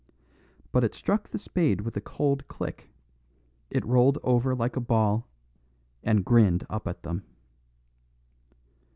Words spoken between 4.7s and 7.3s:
a ball, and grinned up at them.